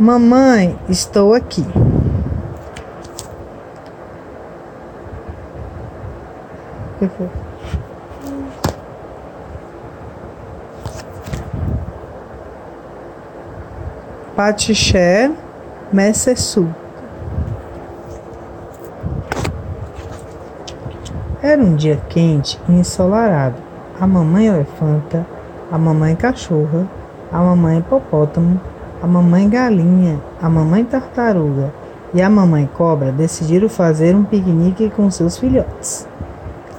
Mamãe, 0.00 0.78
estou 0.88 1.34
aqui. 1.34 1.62
Foi? 6.98 7.28
Patiché 14.34 15.30
Messesu. 15.92 16.66
Era 21.42 21.60
um 21.60 21.76
dia 21.76 22.00
quente 22.08 22.58
e 22.70 22.72
ensolarado. 22.72 23.56
A 24.00 24.06
mamãe 24.06 24.46
elefanta, 24.46 25.26
a 25.70 25.76
mamãe 25.76 26.16
cachorra, 26.16 26.88
a 27.30 27.38
mamãe 27.38 27.80
hipopótamo, 27.80 28.58
a 29.02 29.06
mamãe 29.06 29.48
galinha, 29.48 30.20
a 30.42 30.48
mamãe 30.48 30.84
tartaruga 30.84 31.72
e 32.12 32.20
a 32.20 32.28
mamãe 32.28 32.68
cobra 32.76 33.10
decidiram 33.10 33.68
fazer 33.68 34.14
um 34.14 34.24
piquenique 34.24 34.90
com 34.90 35.10
seus 35.10 35.38
filhotes. 35.38 36.06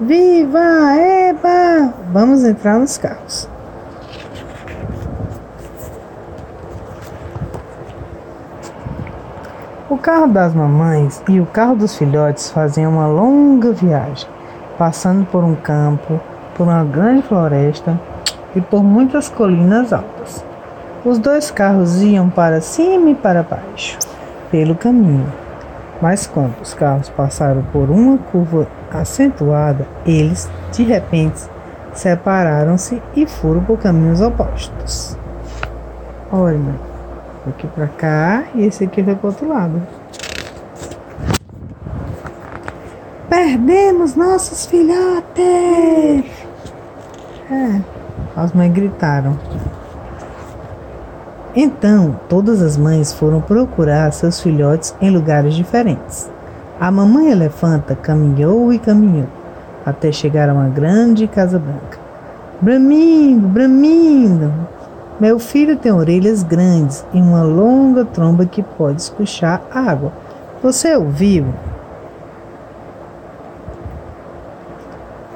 Viva! 0.00 0.96
Eba! 0.96 1.94
Vamos 2.12 2.44
entrar 2.44 2.78
nos 2.78 2.98
carros. 2.98 3.48
O 9.88 9.96
carro 9.96 10.28
das 10.28 10.54
mamães 10.54 11.22
e 11.28 11.40
o 11.40 11.46
carro 11.46 11.74
dos 11.74 11.96
filhotes 11.96 12.50
faziam 12.50 12.92
uma 12.92 13.06
longa 13.06 13.72
viagem, 13.72 14.28
passando 14.78 15.26
por 15.26 15.42
um 15.42 15.54
campo, 15.54 16.20
por 16.54 16.64
uma 16.64 16.84
grande 16.84 17.22
floresta 17.22 17.98
e 18.54 18.60
por 18.60 18.82
muitas 18.82 19.28
colinas 19.28 19.92
altas. 19.92 20.49
Os 21.02 21.18
dois 21.18 21.50
carros 21.50 22.02
iam 22.02 22.28
para 22.28 22.60
cima 22.60 23.10
e 23.10 23.14
para 23.14 23.42
baixo 23.42 23.98
pelo 24.50 24.74
caminho. 24.74 25.32
Mas 26.00 26.26
quando 26.26 26.60
os 26.60 26.74
carros 26.74 27.08
passaram 27.08 27.62
por 27.72 27.88
uma 27.88 28.18
curva 28.18 28.66
acentuada, 28.92 29.86
eles, 30.04 30.50
de 30.72 30.82
repente, 30.82 31.40
separaram-se 31.94 33.02
e 33.16 33.26
foram 33.26 33.64
por 33.64 33.78
caminhos 33.78 34.20
opostos. 34.20 35.16
Olha, 36.30 36.74
aqui 37.48 37.66
para 37.66 37.86
cá 37.88 38.44
e 38.54 38.66
esse 38.66 38.84
aqui 38.84 39.02
foi 39.02 39.14
para 39.14 39.28
outro 39.28 39.48
lado. 39.48 39.80
Perdemos 43.28 44.16
nossos 44.16 44.66
filhotes! 44.66 46.24
É, 47.50 47.80
as 48.36 48.52
mães 48.52 48.72
gritaram. 48.72 49.38
Então, 51.54 52.18
todas 52.28 52.62
as 52.62 52.76
mães 52.76 53.12
foram 53.12 53.40
procurar 53.40 54.12
seus 54.12 54.40
filhotes 54.40 54.94
em 55.00 55.10
lugares 55.10 55.54
diferentes. 55.54 56.30
A 56.78 56.90
mamãe 56.90 57.30
elefanta 57.30 57.94
caminhou 57.94 58.72
e 58.72 58.78
caminhou 58.78 59.26
até 59.84 60.12
chegar 60.12 60.48
a 60.48 60.54
uma 60.54 60.68
grande 60.68 61.26
casa 61.26 61.58
branca. 61.58 61.98
Bramindo, 62.60 63.48
bramindo. 63.48 64.52
Meu 65.18 65.38
filho 65.38 65.76
tem 65.76 65.92
orelhas 65.92 66.42
grandes 66.42 67.04
e 67.12 67.20
uma 67.20 67.42
longa 67.42 68.04
tromba 68.04 68.46
que 68.46 68.62
pode 68.62 69.02
escuchar 69.02 69.62
água. 69.70 70.12
Você 70.62 70.94
ouviu? 70.94 71.46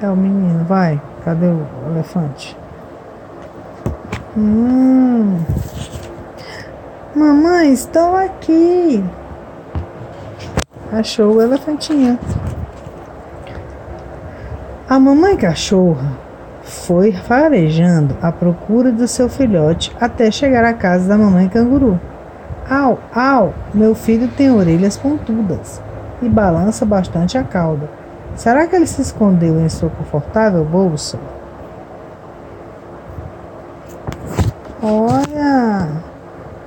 É 0.00 0.08
o 0.08 0.16
menino, 0.16 0.64
vai. 0.64 1.00
Cadê 1.24 1.46
o 1.46 1.66
elefante? 1.90 2.56
Hum. 4.36 5.38
Mamãe, 7.14 7.74
estou 7.74 8.16
aqui. 8.16 9.04
Achou 10.90 11.34
o 11.34 11.42
elefantinho. 11.42 12.18
A 14.88 14.98
mamãe 14.98 15.36
cachorra 15.36 16.12
foi 16.62 17.12
farejando 17.12 18.16
à 18.22 18.32
procura 18.32 18.90
do 18.90 19.06
seu 19.06 19.28
filhote 19.28 19.94
até 20.00 20.30
chegar 20.30 20.64
à 20.64 20.72
casa 20.72 21.06
da 21.06 21.18
mamãe 21.18 21.50
canguru. 21.50 22.00
Au, 22.68 22.98
au, 23.14 23.52
meu 23.74 23.94
filho 23.94 24.28
tem 24.28 24.50
orelhas 24.50 24.96
pontudas 24.96 25.82
e 26.22 26.28
balança 26.30 26.86
bastante 26.86 27.36
a 27.36 27.44
cauda. 27.44 27.90
Será 28.34 28.66
que 28.66 28.74
ele 28.74 28.86
se 28.86 29.02
escondeu 29.02 29.60
em 29.60 29.68
sua 29.68 29.90
confortável 29.90 30.64
bolsa? 30.64 31.18
Olha! 34.82 35.21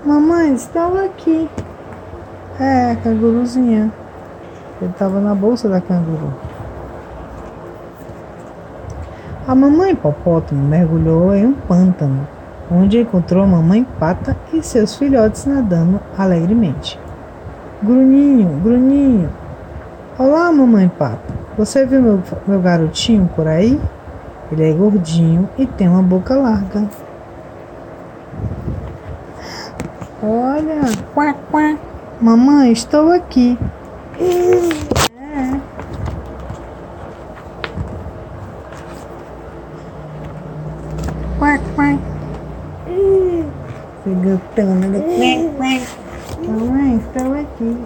Mamãe, 0.06 0.54
estava 0.54 1.04
aqui. 1.04 1.50
É, 2.60 2.96
canguruzinha. 3.04 3.92
Ele 4.80 4.92
estava 4.92 5.20
na 5.20 5.34
bolsa 5.34 5.68
da 5.68 5.82
canguru. 5.82 6.32
A 9.48 9.56
mamãe 9.56 9.94
hipopótamo 9.94 10.64
mergulhou 10.64 11.34
em 11.34 11.48
um 11.48 11.54
pântano, 11.54 12.28
onde 12.72 13.02
encontrou 13.02 13.44
a 13.44 13.48
mamãe 13.48 13.84
pata 14.00 14.38
e 14.54 14.62
seus 14.62 14.96
filhotes 14.96 15.48
nadando 15.48 16.00
alegremente. 16.16 17.00
Gruninho, 17.82 18.60
Gruninho. 18.64 19.32
Olá, 20.20 20.52
mamãe 20.52 20.88
pata. 20.88 21.34
Você 21.58 21.84
viu 21.84 22.04
meu, 22.04 22.20
meu 22.46 22.62
garotinho 22.62 23.28
por 23.36 23.48
aí? 23.48 23.82
Ele 24.52 24.70
é 24.70 24.72
gordinho 24.72 25.50
e 25.58 25.66
tem 25.66 25.90
uma 25.90 26.04
boca 26.04 26.36
larga. 26.36 26.88
Olha, 30.24 30.82
quá, 31.14 31.36
quá. 31.52 31.78
Mamãe, 32.22 32.72
estou 32.72 33.12
aqui. 33.12 33.58
É. 34.20 35.60
Quá, 41.38 41.60
quá. 41.76 41.98
Gritando. 44.06 45.04
Mamãe, 46.48 46.96
estou 46.98 47.34
aqui. 47.34 47.78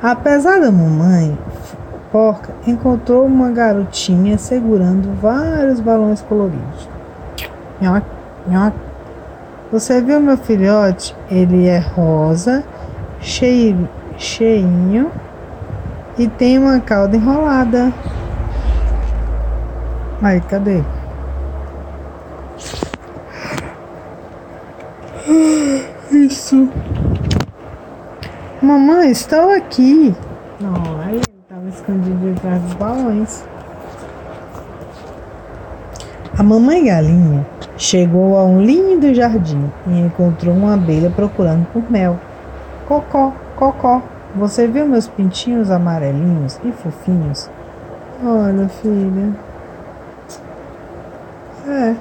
Apesar 0.00 0.60
da 0.60 0.70
mamãe 0.70 1.36
porca, 2.12 2.54
encontrou 2.66 3.26
uma 3.26 3.50
garotinha 3.50 4.38
segurando 4.38 5.14
vários 5.20 5.80
balões 5.80 6.22
coloridos. 6.22 6.88
Nhoque, 7.80 8.06
nhoque. 8.46 8.78
Você 9.70 10.00
viu 10.00 10.18
meu 10.18 10.38
filhote? 10.38 11.14
Ele 11.30 11.66
é 11.66 11.78
rosa, 11.78 12.64
cheio, 13.20 13.86
cheinho 14.16 15.10
e 16.16 16.26
tem 16.26 16.58
uma 16.58 16.80
cauda 16.80 17.14
enrolada. 17.14 17.92
Aí, 20.22 20.40
cadê? 20.40 20.82
Isso. 26.10 26.66
Mamãe, 28.62 29.10
estou 29.10 29.50
aqui. 29.50 30.14
Não, 30.58 30.98
aí 31.02 31.16
ele 31.16 31.24
estava 31.42 31.68
escondido 31.68 32.30
atrás 32.30 32.62
dos 32.62 32.72
balões. 32.72 33.44
A 36.38 36.42
mamãe 36.42 36.86
galinha 36.86 37.57
Chegou 37.78 38.36
a 38.36 38.42
um 38.42 38.60
lindo 38.60 39.14
jardim 39.14 39.70
e 39.86 40.00
encontrou 40.00 40.52
uma 40.52 40.74
abelha 40.74 41.10
procurando 41.10 41.64
por 41.72 41.88
mel. 41.88 42.18
Cocó, 42.88 43.32
cocó, 43.54 44.02
você 44.34 44.66
viu 44.66 44.84
meus 44.84 45.06
pintinhos 45.06 45.70
amarelinhos 45.70 46.58
e 46.64 46.72
fofinhos? 46.72 47.48
Olha, 48.24 48.68
filha. 48.68 49.32
É. 51.68 51.94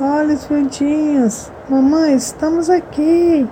Olha 0.00 0.34
os 0.34 0.44
pintinhos. 0.46 1.50
Mamãe, 1.68 2.14
estamos 2.14 2.70
aqui. 2.70 3.48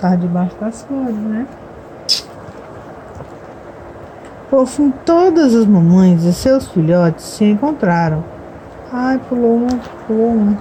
Tá 0.00 0.16
debaixo 0.16 0.56
das 0.56 0.80
flores, 0.82 1.14
né? 1.14 1.46
Por 4.50 4.66
fim, 4.66 4.90
todas 5.04 5.54
as 5.54 5.66
mamães 5.66 6.24
e 6.24 6.32
seus 6.32 6.68
filhotes 6.68 7.24
se 7.24 7.44
encontraram. 7.44 8.24
Ai, 8.90 9.20
pulou 9.28 9.56
uma, 9.56 9.78
pulou 10.06 10.28
uma. 10.28 10.58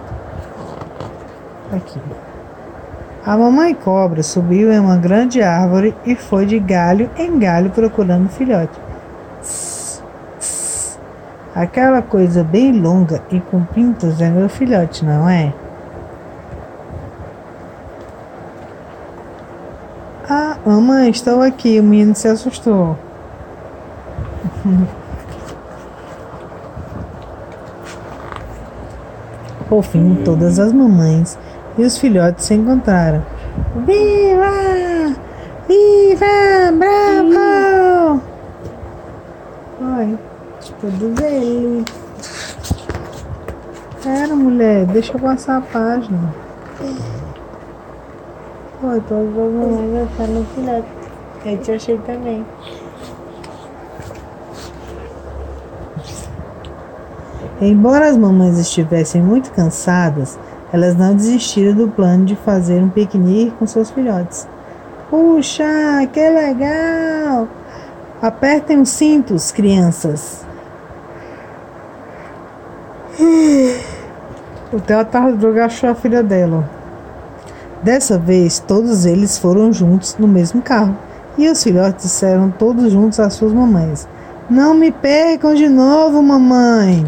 Aqui. 1.72 2.00
A 3.26 3.38
mamãe 3.38 3.74
cobra 3.74 4.22
subiu 4.24 4.72
em 4.72 4.80
uma 4.80 4.98
grande 4.98 5.42
árvore 5.42 5.96
e 6.06 6.16
foi 6.16 6.46
de 6.46 6.60
galho 6.60 7.10
em 7.18 7.40
galho 7.40 7.70
procurando 7.70 8.28
filhote. 8.30 8.78
Tss, 9.42 10.04
tss. 10.38 11.00
Aquela 11.56 12.02
coisa 12.02 12.44
bem 12.44 12.74
longa 12.74 13.22
e 13.32 13.40
com 13.40 13.64
pintas 13.64 14.20
é 14.20 14.30
meu 14.30 14.50
filhote, 14.50 15.06
não 15.06 15.30
é? 15.30 15.54
Ah, 20.30 20.58
mamãe, 20.66 21.10
estou 21.10 21.42
aqui. 21.42 21.80
O 21.80 21.84
menino 21.84 22.14
se 22.16 22.28
assustou. 22.28 22.98
Por 29.70 29.84
fim, 29.84 30.16
todas 30.24 30.60
as 30.60 30.72
mamães 30.72 31.38
e 31.78 31.84
os 31.84 31.98
filhotes 31.98 32.46
se 32.46 32.54
encontraram. 32.54 33.24
Viva! 33.86 35.16
Viva! 35.68 36.72
Bravo! 36.78 38.22
Oi, 39.82 40.18
todos 40.82 41.20
eles. 41.22 41.86
Pera, 44.02 44.36
mulher, 44.36 44.86
deixa 44.86 45.14
eu 45.14 45.20
passar 45.20 45.58
a 45.58 45.62
página. 45.62 46.34
Oi, 48.84 49.02
todas 49.08 49.28
as 49.28 49.34
mamães 49.36 50.10
acharam 50.12 50.42
os 50.42 50.48
filhotes. 50.50 50.92
Eu 51.46 51.58
te 51.58 51.72
achei 51.72 51.98
também. 52.00 52.46
Embora 57.60 58.08
as 58.08 58.16
mamães 58.16 58.60
estivessem 58.60 59.22
muito 59.22 59.52
cansadas, 59.52 60.38
elas 60.72 60.96
não 60.96 61.16
desistiram 61.16 61.74
do 61.74 61.88
plano 61.88 62.26
de 62.26 62.36
fazer 62.36 62.82
um 62.84 62.90
piquenique 62.90 63.52
com 63.58 63.66
seus 63.66 63.90
filhotes. 63.90 64.48
Puxa, 65.10 65.64
que 66.14 66.30
legal! 66.30 67.48
Apertem 68.22 68.82
os 68.82 68.90
cintos, 68.90 69.52
crianças. 69.52 70.46
O 74.70 74.82
Theo 74.82 75.06
Tartaruga 75.06 75.64
achou 75.64 75.90
a 75.90 75.96
filha 75.96 76.22
dela. 76.22 76.70
Dessa 77.82 78.20
vez, 78.20 78.60
todos 78.60 79.06
eles 79.06 79.38
foram 79.38 79.72
juntos 79.72 80.18
no 80.20 80.28
mesmo 80.28 80.62
carro. 80.62 80.94
E 81.38 81.48
os 81.48 81.64
filhotes 81.64 82.04
disseram 82.04 82.52
todos 82.52 82.92
juntos 82.92 83.18
às 83.18 83.34
suas 83.34 83.54
mamães: 83.54 84.06
Não 84.50 84.74
me 84.74 84.92
percam 84.92 85.56
de 85.56 85.70
novo, 85.70 86.22
mamãe. 86.22 87.06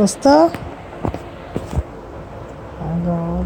వస్తా 0.00 0.34